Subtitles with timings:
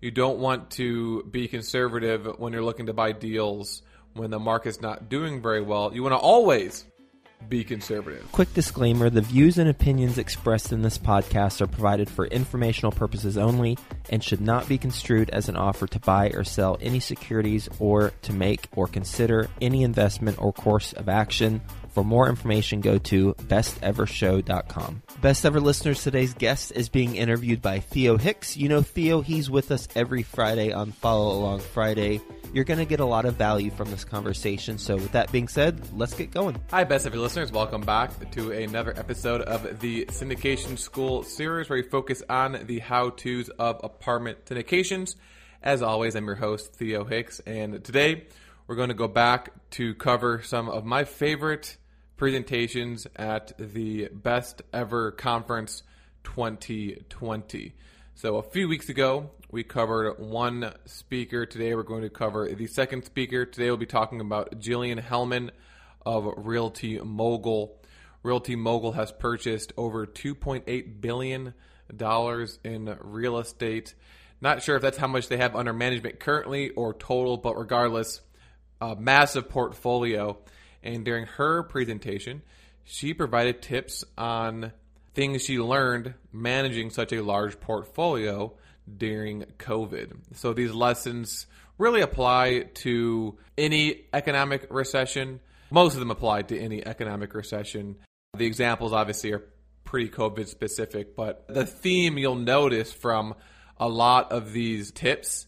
[0.00, 3.82] You don't want to be conservative when you're looking to buy deals
[4.14, 5.92] when the market's not doing very well.
[5.92, 6.84] You want to always
[7.48, 8.30] be conservative.
[8.32, 13.36] Quick disclaimer the views and opinions expressed in this podcast are provided for informational purposes
[13.36, 13.78] only
[14.10, 18.12] and should not be construed as an offer to buy or sell any securities or
[18.22, 21.60] to make or consider any investment or course of action.
[21.98, 25.02] For more information, go to bestevershow.com.
[25.20, 28.56] Best ever listeners, today's guest is being interviewed by Theo Hicks.
[28.56, 32.20] You know Theo, he's with us every Friday on Follow Along Friday.
[32.52, 34.78] You're going to get a lot of value from this conversation.
[34.78, 36.60] So, with that being said, let's get going.
[36.70, 37.50] Hi, best Ever listeners.
[37.50, 42.78] Welcome back to another episode of the Syndication School series where we focus on the
[42.78, 45.16] how to's of apartment syndications.
[45.64, 48.28] As always, I'm your host, Theo Hicks, and today
[48.68, 51.76] we're going to go back to cover some of my favorite
[52.18, 55.84] presentations at the Best Ever Conference
[56.24, 57.74] 2020.
[58.16, 61.46] So, a few weeks ago, we covered one speaker.
[61.46, 63.46] Today, we're going to cover the second speaker.
[63.46, 65.52] Today, we'll be talking about Jilliene Helman
[66.04, 67.80] of Realty Mogul.
[68.24, 71.54] Realty Mogul has purchased over $2.8 billion
[72.64, 73.94] in real estate.
[74.40, 78.20] Not sure if that's how much they have under management currently or total, but regardless,
[78.80, 80.36] a massive portfolio.
[80.82, 82.42] And during her presentation,
[82.84, 84.72] she provided tips on
[85.14, 88.52] things she learned managing such a large portfolio
[88.96, 90.16] during COVID.
[90.34, 95.40] So these lessons really apply to any economic recession.
[95.70, 97.96] Most of them apply to any economic recession.
[98.36, 99.44] The examples obviously are
[99.84, 103.34] pretty COVID specific, but the theme you'll notice from
[103.76, 105.47] a lot of these tips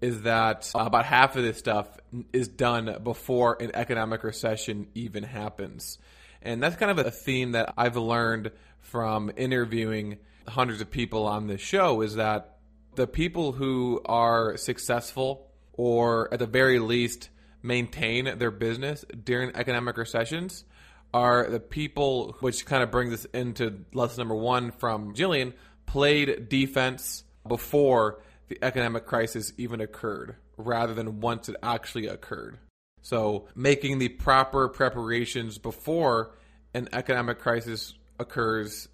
[0.00, 1.86] is that about half of this stuff
[2.32, 5.98] is done before an economic recession even happens.
[6.42, 11.46] And that's kind of a theme that I've learned from interviewing hundreds of people on
[11.46, 12.56] this show is that
[12.94, 17.28] the people who are successful or at the very least
[17.62, 20.64] maintain their business during economic recessions
[21.12, 25.52] are the people which kind of brings us into lesson number one from Jilliene
[25.86, 32.58] played defense before the economic crisis even occurred rather than once it actually occurred.
[33.00, 36.36] So, making the proper preparations before
[36.74, 38.88] an economic crisis occurs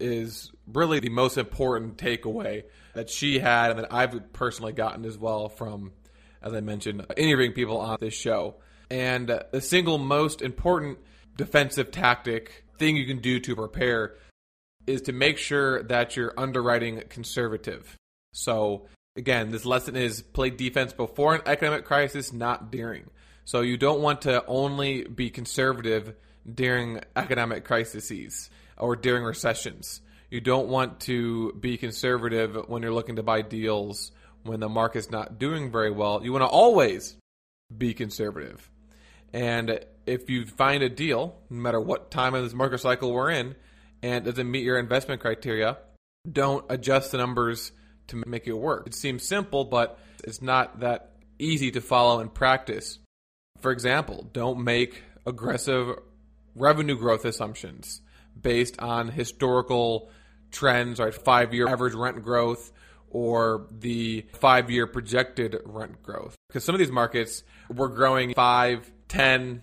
[0.00, 2.64] is really the most important takeaway
[2.94, 5.92] that she had and that I've personally gotten as well from,
[6.42, 8.56] as I mentioned, interviewing people on this show.
[8.90, 10.98] And the single most important
[11.36, 14.14] defensive tactic thing you can do to prepare
[14.86, 17.96] is to make sure that you're underwriting conservative.
[18.36, 18.86] So,
[19.16, 23.08] again, this lesson is play defense before an economic crisis, not during.
[23.44, 26.14] So, you don't want to only be conservative
[26.52, 30.02] during economic crises or during recessions.
[30.30, 35.10] You don't want to be conservative when you're looking to buy deals when the market's
[35.10, 36.22] not doing very well.
[36.22, 37.16] You want to always
[37.76, 38.70] be conservative.
[39.32, 43.30] And if you find a deal, no matter what time of this market cycle we're
[43.30, 43.56] in,
[44.02, 45.78] and it doesn't meet your investment criteria,
[46.30, 47.72] don't adjust the numbers
[48.08, 48.86] to make it work.
[48.86, 52.98] It seems simple, but it's not that easy to follow in practice.
[53.60, 55.98] For example, don't make aggressive
[56.54, 58.00] revenue growth assumptions
[58.40, 60.10] based on historical
[60.50, 61.14] trends, right?
[61.14, 62.72] Five year average rent growth
[63.10, 66.34] or the five year projected rent growth.
[66.48, 69.62] Because some of these markets were growing 5, 10%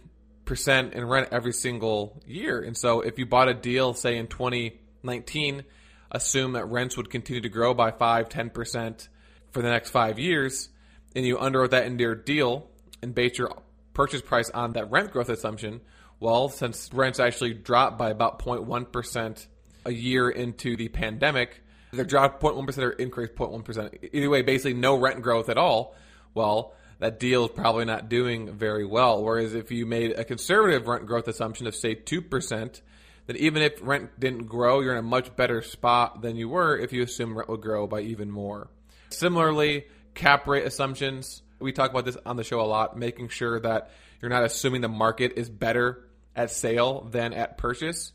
[0.94, 2.62] in rent every single year.
[2.62, 5.64] And so if you bought a deal, say in 2019,
[6.14, 9.08] assume that rents would continue to grow by 5, 10%
[9.52, 10.70] for the next five years,
[11.16, 12.70] and you underwrote that into your deal
[13.02, 13.52] and base your
[13.94, 15.82] purchase price on that rent growth assumption,
[16.20, 19.48] well, since rents actually dropped by about 0.1%
[19.86, 24.10] a year into the pandemic, they dropped 0.1% or increased 0.1%.
[24.14, 25.96] Either way, basically no rent growth at all.
[26.34, 29.22] Well, that deal is probably not doing very well.
[29.22, 32.82] Whereas if you made a conservative rent growth assumption of, say, 2%,
[33.26, 36.78] then even if rent didn't grow, you're in a much better spot than you were
[36.78, 38.70] if you assume rent will grow by even more.
[39.10, 41.42] Similarly, cap rate assumptions.
[41.60, 44.82] We talk about this on the show a lot, making sure that you're not assuming
[44.82, 48.12] the market is better at sale than at purchase.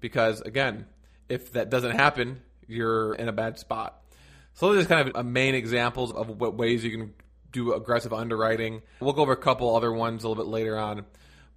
[0.00, 0.86] Because again,
[1.28, 4.02] if that doesn't happen, you're in a bad spot.
[4.54, 7.14] So those are just kind of main examples of what ways you can
[7.52, 8.82] do aggressive underwriting.
[9.00, 11.04] We'll go over a couple other ones a little bit later on.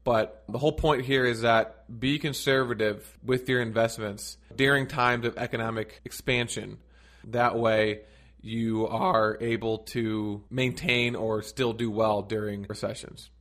[0.05, 5.37] But the whole point here is that be conservative with your investments during times of
[5.37, 6.77] economic expansion.
[7.25, 8.01] That way,
[8.39, 13.31] you are able to maintain or still do well during recessions.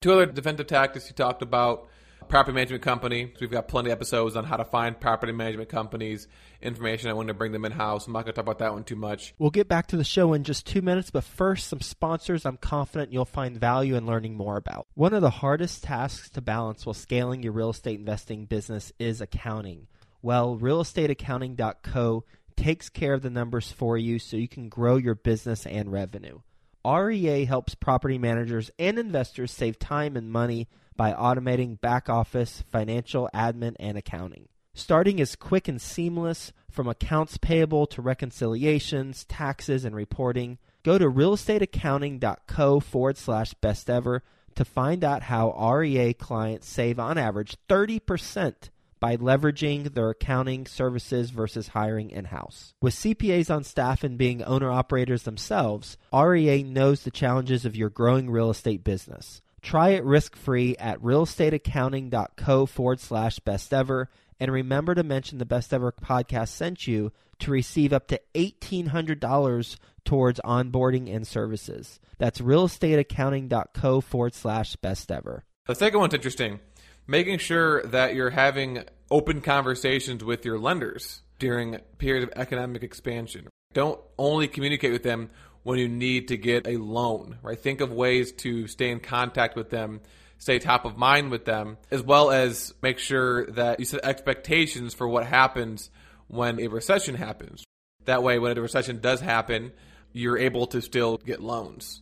[0.00, 1.88] Two other defensive tactics you talked about
[2.28, 3.32] property management company.
[3.40, 6.28] We've got plenty of episodes on how to find property management companies,
[6.60, 8.06] information on when to bring them in house.
[8.06, 9.34] I'm not going to talk about that one too much.
[9.38, 12.56] We'll get back to the show in just two minutes, but first, some sponsors I'm
[12.56, 14.86] confident you'll find value in learning more about.
[14.94, 19.20] One of the hardest tasks to balance while scaling your real estate investing business is
[19.20, 19.86] accounting.
[20.22, 22.24] Well, realestateaccounting.co
[22.56, 26.40] takes care of the numbers for you so you can grow your business and revenue.
[26.86, 33.28] REA helps property managers and investors save time and money by automating back office, financial,
[33.34, 34.48] admin, and accounting.
[34.74, 40.58] Starting is quick and seamless from accounts payable to reconciliations, taxes, and reporting.
[40.82, 44.22] Go to realestateaccounting.co forward slash best ever
[44.54, 48.70] to find out how REA clients save on average 30%
[49.00, 52.74] by leveraging their accounting services versus hiring in house.
[52.80, 57.90] With CPAs on staff and being owner operators themselves, REA knows the challenges of your
[57.90, 59.42] growing real estate business.
[59.66, 64.08] Try it risk free at realestateaccounting.co forward slash best ever.
[64.38, 67.10] And remember to mention the Best Ever podcast sent you
[67.40, 71.98] to receive up to $1,800 towards onboarding and services.
[72.18, 75.44] That's realestateaccounting.co forward slash best ever.
[75.66, 76.60] The second one's interesting
[77.08, 83.48] making sure that you're having open conversations with your lenders during periods of economic expansion.
[83.72, 85.28] Don't only communicate with them
[85.66, 87.58] when you need to get a loan, right?
[87.58, 90.00] Think of ways to stay in contact with them,
[90.38, 94.94] stay top of mind with them, as well as make sure that you set expectations
[94.94, 95.90] for what happens
[96.28, 97.64] when a recession happens.
[98.04, 99.72] That way, when a recession does happen,
[100.12, 102.00] you're able to still get loans.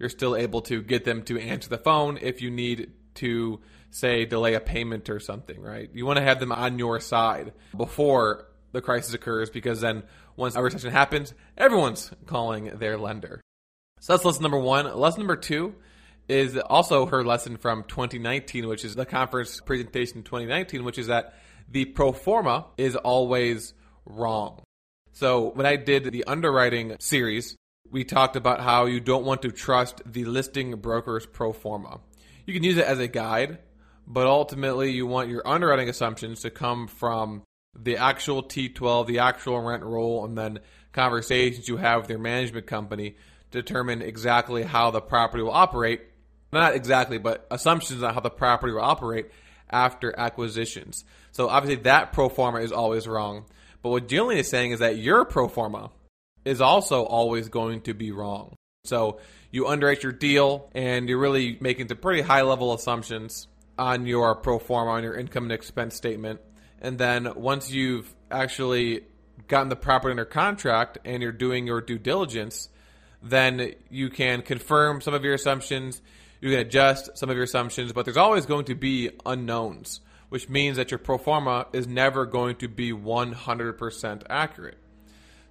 [0.00, 3.60] You're still able to get them to answer the phone if you need to
[3.90, 5.88] say delay a payment or something, right?
[5.94, 10.02] You want to have them on your side before the crisis occurs because then
[10.36, 13.40] once a recession happens, everyone's calling their lender.
[14.00, 14.94] So that's lesson number one.
[14.96, 15.74] Lesson number two
[16.28, 21.34] is also her lesson from 2019, which is the conference presentation 2019, which is that
[21.68, 23.74] the pro forma is always
[24.04, 24.62] wrong.
[25.12, 27.56] So when I did the underwriting series,
[27.90, 32.00] we talked about how you don't want to trust the listing broker's pro forma.
[32.44, 33.58] You can use it as a guide,
[34.06, 37.42] but ultimately you want your underwriting assumptions to come from
[37.82, 40.60] the actual T12, the actual rent roll, and then
[40.92, 43.16] conversations you have with your management company
[43.50, 46.02] determine exactly how the property will operate.
[46.52, 49.30] Not exactly, but assumptions on how the property will operate
[49.70, 51.04] after acquisitions.
[51.32, 53.46] So obviously that pro forma is always wrong.
[53.82, 55.90] But what Jilliene is saying is that your pro forma
[56.44, 58.54] is also always going to be wrong.
[58.84, 59.20] So
[59.50, 64.34] you underwrite your deal and you're really making some pretty high level assumptions on your
[64.36, 66.40] pro forma, on your income and expense statement.
[66.80, 69.02] And then once you've actually
[69.48, 72.68] gotten the property under contract and you're doing your due diligence,
[73.22, 76.00] then you can confirm some of your assumptions.
[76.40, 80.48] You can adjust some of your assumptions, but there's always going to be unknowns, which
[80.48, 84.78] means that your pro forma is never going to be 100% accurate.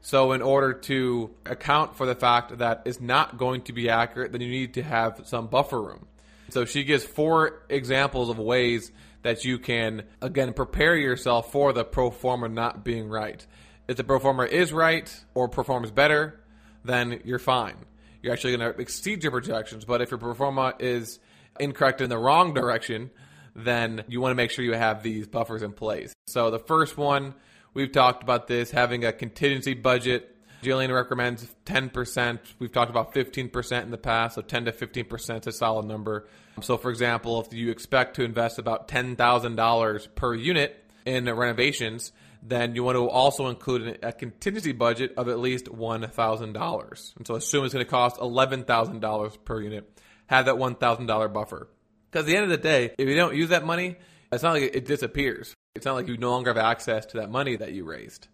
[0.01, 4.31] So, in order to account for the fact that it's not going to be accurate,
[4.31, 6.05] then you need to have some buffer room.
[6.49, 8.91] So, she gives four examples of ways
[9.25, 13.45] that you can, again, prepare yourself for the pro forma not being right.
[13.87, 16.39] If the pro forma is right or performs better,
[16.83, 17.75] then you're fine.
[18.21, 19.83] You're actually going to exceed your projections.
[19.83, 21.19] But if your pro forma is
[21.59, 23.09] incorrect in the wrong direction,
[23.55, 26.13] then you want to make sure you have these buffers in place.
[26.27, 27.33] So, the first one,
[27.75, 30.34] We've talked about this, having a contingency budget.
[30.65, 32.39] Jilliene recommends 10%.
[32.59, 36.27] We've talked about 15% in the past, so 10 to 15% is a solid number.
[36.61, 42.11] So, for example, if you expect to invest about $10,000 per unit in renovations,
[42.41, 47.15] then you want to also include a contingency budget of at least $1,000.
[47.17, 50.01] And so assume it's going to cost $11,000 per unit.
[50.27, 51.69] Have that $1,000 buffer.
[52.11, 53.95] Because at the end of the day, if you don't use that money,
[54.31, 55.53] it's not like it disappears.
[55.75, 58.27] It's not like you no longer have access to that money that you raised.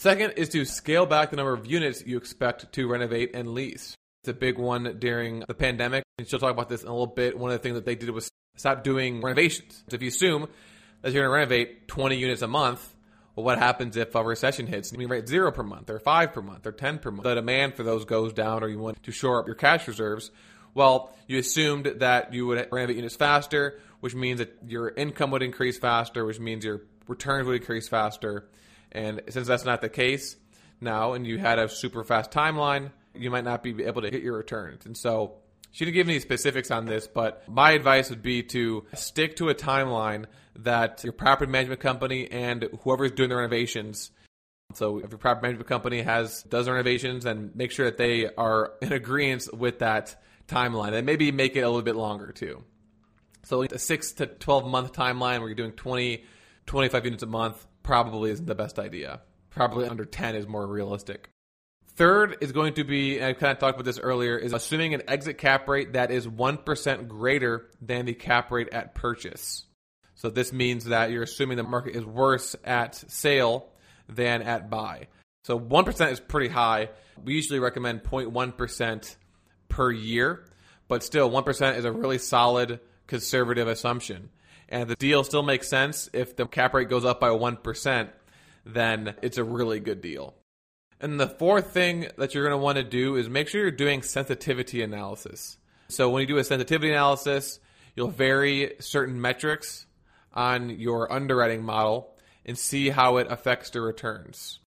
[0.00, 3.94] Second is to scale back the number of units you expect to renovate and lease.
[4.22, 7.06] It's a big one during the pandemic, and she'll talk about this in a little
[7.06, 7.38] bit.
[7.38, 9.84] One of the things that they did was stop doing renovations.
[9.90, 10.48] So if you assume
[11.02, 12.94] that you're going to renovate 20 units a month,
[13.36, 16.40] well, what happens if a recession hits you rate zero per month, or five per
[16.40, 17.24] month, or 10 per month?
[17.24, 20.30] The demand for those goes down, or you want to shore up your cash reserves.
[20.72, 25.42] Well, you assumed that you would renovate units faster, which means that your income would
[25.42, 28.48] increase faster, which means your returns would increase faster.
[28.92, 30.36] And since that's not the case
[30.80, 34.22] now, and you had a super fast timeline, you might not be able to hit
[34.22, 34.86] your returns.
[34.86, 35.36] And so
[35.72, 39.48] she didn't give any specifics on this, but my advice would be to stick to
[39.48, 44.10] a timeline that your property management company and whoever's doing the renovations.
[44.74, 48.72] So if your property management company has does renovations, then make sure that they are
[48.82, 52.64] in agreement with that timeline and maybe make it a little bit longer too.
[53.44, 56.24] So a six to 12 month timeline where you're doing 20,
[56.66, 59.20] 25 units a month probably isn't the best idea.
[59.50, 61.30] Probably under 10 is more realistic.
[61.96, 64.94] Third is going to be, and I kind of talked about this earlier, is assuming
[64.94, 69.64] an exit cap rate that is 1% greater than the cap rate at purchase.
[70.14, 73.70] So this means that you're assuming the market is worse at sale
[74.08, 75.08] than at buy.
[75.44, 76.90] So 1% is pretty high.
[77.24, 79.16] We usually recommend 0.1%
[79.68, 80.44] per year,
[80.88, 84.30] but still 1% is a really solid conservative assumption.
[84.70, 88.08] And the deal still makes sense if the cap rate goes up by 1%,
[88.64, 90.34] then it's a really good deal.
[91.00, 93.70] And the fourth thing that you're going to want to do is make sure you're
[93.70, 95.56] doing sensitivity analysis.
[95.88, 97.58] So when you do a sensitivity analysis,
[97.96, 99.86] you'll vary certain metrics
[100.32, 104.60] on your underwriting model and see how it affects the returns.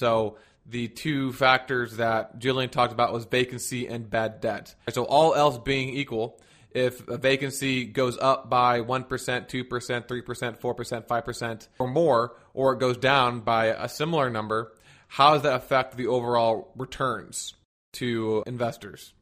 [0.00, 0.36] So
[0.66, 4.74] the two factors that Jilliene talked about was vacancy and bad debt.
[4.90, 6.40] So all else being equal,
[6.76, 12.80] if a vacancy goes up by 1%, 2%, 3%, 4%, 5% or more, or it
[12.80, 14.74] goes down by a similar number,
[15.08, 17.54] how does that affect the overall returns
[17.94, 19.14] to investors?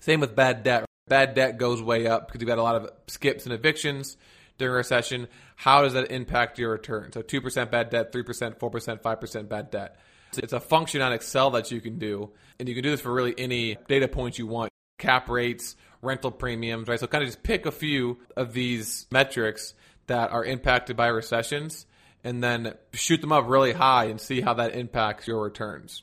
[0.00, 0.86] Same with bad debt.
[1.06, 4.16] Bad debt goes way up because you've got a lot of skips and evictions
[4.56, 5.28] during a recession.
[5.56, 7.12] How does that impact your return?
[7.12, 9.98] So 2% bad debt, 3%, 4%, 5% bad debt.
[10.38, 13.12] It's a function on Excel that you can do, and you can do this for
[13.12, 17.00] really any data points you want cap rates, rental premiums, right?
[17.00, 19.74] So kind of just pick a few of these metrics
[20.06, 21.86] that are impacted by recessions
[22.22, 26.02] and then shoot them up really high and see how that impacts your returns.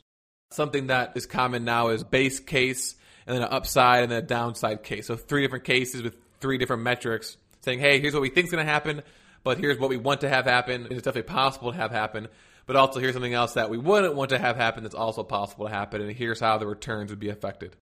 [0.52, 4.28] Something that is common now is base case and then an upside and then a
[4.28, 5.08] downside case.
[5.08, 8.52] So three different cases with three different metrics saying, hey, here's what we think is
[8.52, 9.02] going to happen,
[9.44, 10.84] but here's what we want to have happen.
[10.84, 12.28] And it's definitely possible to have happen.
[12.66, 15.68] But also here's something else that we wouldn't want to have happen that's also possible
[15.68, 16.02] to happen.
[16.02, 17.76] And here's how the returns would be affected.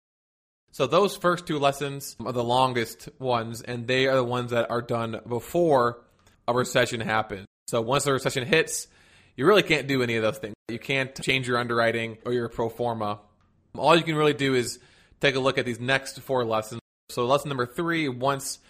[0.72, 4.70] So those first two lessons are the longest ones, and they are the ones that
[4.70, 6.02] are done before
[6.46, 7.46] a recession happens.
[7.66, 8.86] So once the recession hits,
[9.36, 10.54] you really can't do any of those things.
[10.68, 13.18] You can't change your underwriting or your pro forma.
[13.76, 14.78] All you can really do is
[15.20, 16.80] take a look at these next four lessons.
[17.08, 18.60] So lesson number three, once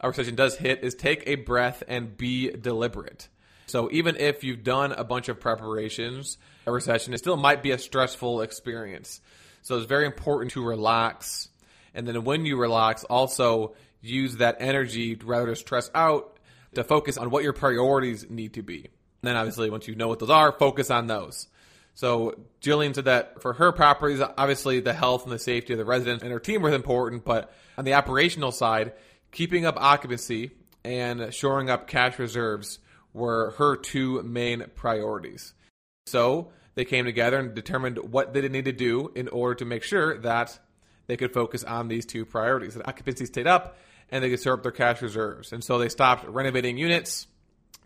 [0.00, 3.28] a recession does hit, is take a breath and be deliberate.
[3.66, 7.70] So even if you've done a bunch of preparations, a recession, it still might be
[7.70, 9.20] a stressful experience.
[9.64, 11.48] So it's very important to relax.
[11.94, 16.38] And then when you relax, also use that energy rather to stress out
[16.74, 18.76] to focus on what your priorities need to be.
[18.76, 21.48] And then obviously once you know what those are, focus on those.
[21.94, 25.84] So Jilliene said that for her properties, obviously the health and the safety of the
[25.84, 28.92] residents and her team was important, but on the operational side,
[29.30, 30.50] keeping up occupancy
[30.84, 32.80] and shoring up cash reserves
[33.14, 35.54] were her two main priorities.
[36.06, 39.82] So they came together and determined what they need to do in order to make
[39.82, 40.58] sure that
[41.06, 42.74] they could focus on these two priorities.
[42.74, 43.76] That occupancy stayed up
[44.10, 45.52] and they could serve up their cash reserves.
[45.52, 47.26] And so they stopped renovating units,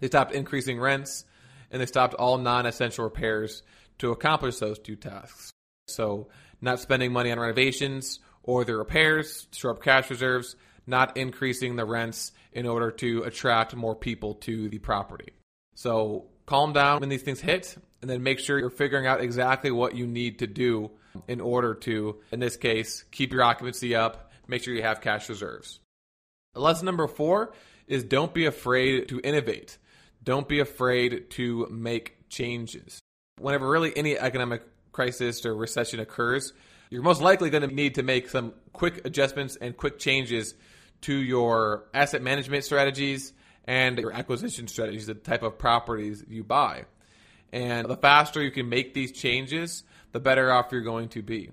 [0.01, 1.25] they stopped increasing rents,
[1.71, 3.63] and they stopped all non essential repairs
[3.99, 5.53] to accomplish those two tasks.
[5.87, 6.29] So,
[6.61, 11.77] not spending money on renovations or the repairs to shore up cash reserves, not increasing
[11.77, 15.33] the rents in order to attract more people to the property.
[15.75, 19.71] So, calm down when these things hit and then make sure you're figuring out exactly
[19.71, 20.91] what you need to do
[21.27, 25.29] in order to, in this case, keep your occupancy up, make sure you have cash
[25.29, 25.79] reserves.
[26.55, 27.53] Lesson number four
[27.87, 29.77] is don't be afraid to innovate.
[30.25, 32.99] Don't be afraid to make changes.
[33.39, 36.55] Whenever really any economic crisis or recession occurs,
[36.89, 40.55] you're most likely going to need to make some quick adjustments and quick changes
[41.03, 43.35] to your asset management strategies
[43.69, 46.87] and your acquisition strategies, the type of properties you buy.
[47.53, 51.51] And the faster you can make these changes, the better off you're going to be.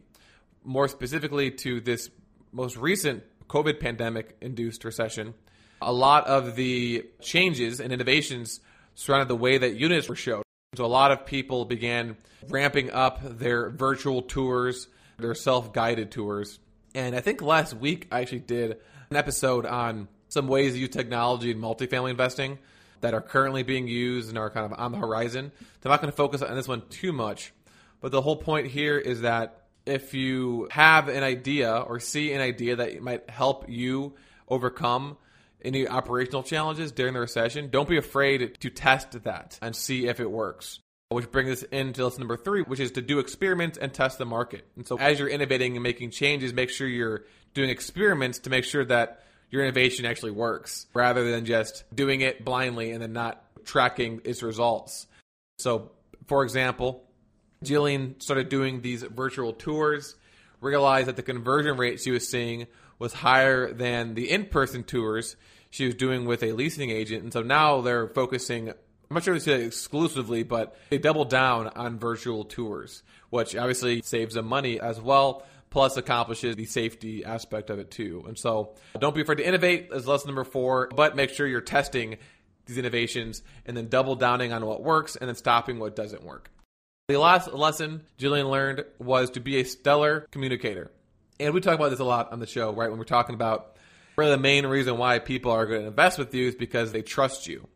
[0.64, 2.10] More specifically to this
[2.54, 5.34] most recent COVID pandemic induced recession,
[5.82, 8.62] a lot of the changes and innovations
[8.96, 10.44] surrounded the way that units were showed.
[10.76, 12.16] So a lot of people began
[12.48, 16.60] ramping up their virtual tours, their self guided tours.
[16.94, 18.78] And I think last week I actually did
[19.10, 22.60] an episode on some ways to use technology in multifamily investing
[23.02, 25.52] that are currently being used and are kind of on the horizon.
[25.60, 27.54] So I'm not going to focus on this one too much.
[28.02, 32.42] But the whole point here is that if you have an idea or see an
[32.42, 34.16] idea that might help you
[34.48, 35.18] overcome
[35.64, 40.20] any operational challenges during the recession, don't be afraid to test that and see if
[40.20, 40.80] it works.
[41.10, 44.26] Which brings us into lesson number three, which is to do experiments and test the
[44.26, 44.68] market.
[44.76, 48.64] And so, as you're innovating and making changes, make sure you're doing experiments to make
[48.64, 49.24] sure that
[49.56, 54.44] your innovation actually works rather than just doing it blindly and then not tracking its
[54.44, 55.08] results.
[55.60, 55.92] So,
[56.28, 57.06] for example,
[57.64, 60.16] Jilliene started doing these virtual tours,
[60.60, 62.68] realized that the conversion rate she was seeing
[63.00, 65.38] was higher than the in person tours
[65.70, 67.24] she was doing with a leasing agent.
[67.24, 68.76] And so now they're focusing, I'm
[69.10, 74.36] not sure if say exclusively, but they double down on virtual tours, which obviously saves
[74.36, 75.46] them money as well,
[75.76, 78.24] plus accomplishes the safety aspect of it too.
[78.30, 81.60] And so don't be afraid to innovate is lesson number four, but make sure you're
[81.60, 82.16] testing
[82.66, 86.50] these innovations and then double downing on what works and then stopping what doesn't work.
[87.10, 90.92] The last lesson Jilliene learned was to be a stellar communicator.
[91.42, 92.90] And we talk about this a lot on the show, right?
[92.90, 93.76] When we're talking about
[94.16, 97.02] really the main reason why people are going to invest with you is because they
[97.02, 97.68] trust you,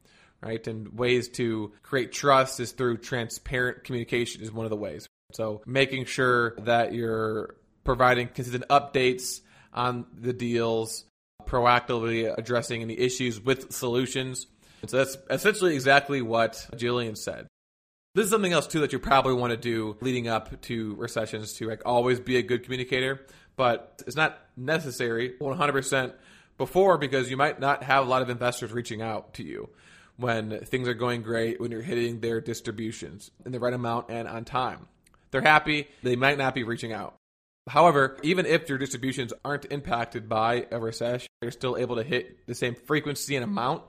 [0.41, 0.65] right?
[0.67, 5.05] And ways to create trust is through transparent communication is one of the ways.
[5.33, 9.41] So making sure that you're providing consistent updates
[9.73, 11.05] on the deals,
[11.45, 14.47] proactively addressing any issues with solutions.
[14.87, 17.47] So that's essentially exactly what Jilliene said.
[18.15, 21.53] This is something else too that you probably want to do leading up to recessions
[21.53, 26.13] to like always be a good communicator, but it's not necessary 100%
[26.57, 29.69] before because you might not have a lot of investors reaching out to you
[30.17, 34.27] when things are going great, when you're hitting their distributions in the right amount and
[34.27, 34.87] on time.
[35.31, 37.18] They're happy, they might not be reaching out.
[37.69, 42.45] However, even if your distributions aren't impacted by a recession, you're still able to hit
[42.47, 43.57] the same frequency and mm-hmm.
[43.57, 43.83] amount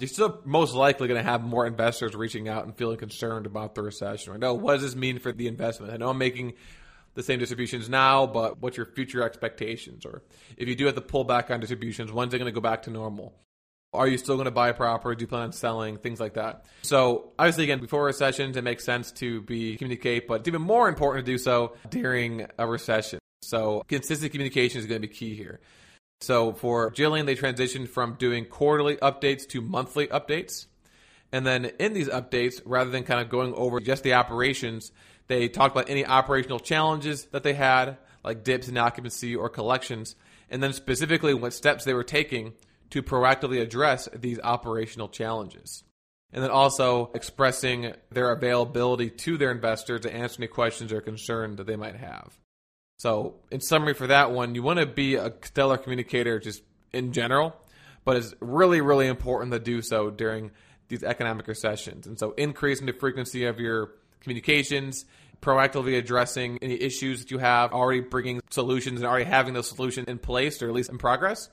[0.00, 3.74] you're still most likely going to have more investors reaching out and feeling concerned about
[3.74, 4.32] the recession.
[4.32, 5.92] I know what does this mean for the investment?
[5.92, 6.54] I know I'm making
[7.14, 10.04] the same distributions now, but what's your future expectations?
[10.04, 10.22] Or
[10.56, 12.82] if you do have to pull back on distributions, when's it going to go back
[12.82, 13.34] to normal?
[13.92, 15.16] Are you still going to buy a property?
[15.16, 15.96] Do you plan on selling?
[15.96, 16.66] Things like that.
[16.82, 20.88] So obviously, again, before recessions, it makes sense to be communicate, but it's even more
[20.88, 23.18] important to do so during a recession.
[23.46, 25.60] So consistent communication is going to be key here.
[26.20, 30.66] So for Jilliene, they transitioned from doing quarterly updates to monthly updates.
[31.32, 34.90] And then in these updates, rather than kind of going over just the operations,
[35.28, 40.16] they talked about any operational challenges that they had, like dips in occupancy or collections,
[40.50, 42.52] and then specifically what steps they were taking
[42.90, 45.84] to proactively address these operational challenges.
[46.32, 51.56] And then also expressing their availability to their investors to answer any questions or concerns
[51.56, 52.38] that they might have.
[52.98, 56.62] So, in summary, for that one, you want to be a stellar communicator just
[56.92, 57.54] in general,
[58.04, 60.50] but it's really, really important to do so during
[60.88, 62.06] these economic recessions.
[62.06, 65.04] And so, increasing the frequency of your communications,
[65.42, 70.08] proactively addressing any issues that you have, already bringing solutions and already having those solutions
[70.08, 71.50] in place or at least in progress,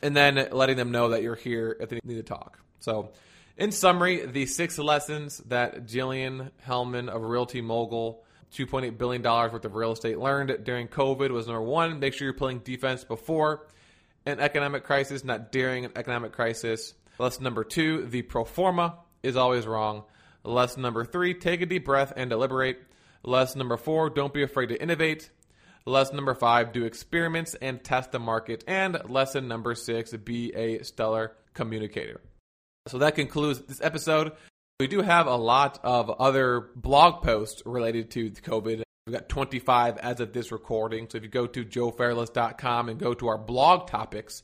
[0.00, 2.60] and then letting them know that you're here if they need to talk.
[2.78, 3.10] So,
[3.56, 8.23] in summary, the six lessons that Jilliene Helman of Realty Mogul
[8.54, 12.34] $2.8 billion worth of real estate learned during COVID was number one, make sure you're
[12.34, 13.66] playing defense before
[14.26, 16.94] an economic crisis, not during an economic crisis.
[17.18, 20.04] Lesson number two, the pro forma is always wrong.
[20.44, 22.82] Lesson number three, take a deep breath and deliberate.
[23.22, 25.30] Lesson number four, don't be afraid to innovate.
[25.86, 28.64] Lesson number five, do experiments and test the market.
[28.66, 32.20] And lesson number six, be a stellar communicator.
[32.86, 34.32] So that concludes this episode.
[34.80, 38.82] We do have a lot of other blog posts related to COVID.
[39.06, 41.08] We've got 25 as of this recording.
[41.08, 44.42] So if you go to joefairless.com and go to our blog topics,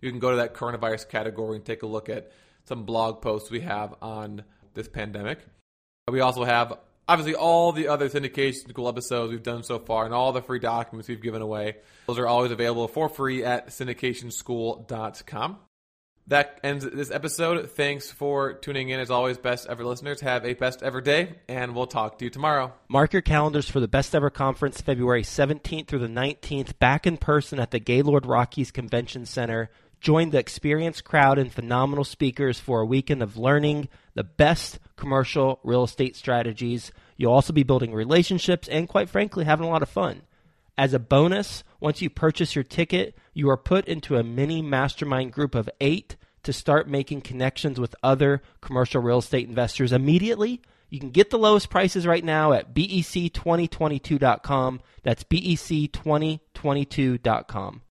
[0.00, 2.32] you can go to that coronavirus category and take a look at
[2.64, 5.40] some blog posts we have on this pandemic.
[6.08, 10.06] Uh, we also have obviously all the other syndication school episodes we've done so far
[10.06, 11.76] and all the free documents we've given away.
[12.06, 15.58] Those are always available for free at syndicationschool.com
[16.28, 17.70] that ends this episode.
[17.70, 19.00] Thanks for tuning in.
[19.00, 22.30] As always, best ever listeners, have a best ever day, and we'll talk to you
[22.30, 22.72] tomorrow.
[22.88, 27.16] Mark your calendars for the Best Ever Conference, February 17th through the 19th, back in
[27.16, 29.70] person at the Gaylord Rockies Convention Center.
[30.00, 35.58] Join the experienced crowd and phenomenal speakers for a weekend of learning the best commercial
[35.64, 36.92] real estate strategies.
[37.16, 40.22] You'll also be building relationships and, quite frankly, having a lot of fun.
[40.78, 45.32] As a bonus, once you purchase your ticket, you are put into a mini mastermind
[45.32, 46.14] group of eight
[46.44, 50.62] to start making connections with other commercial real estate investors immediately.
[50.88, 54.80] You can get the lowest prices right now at bec2022.com.
[55.02, 57.82] That's bec2022.com.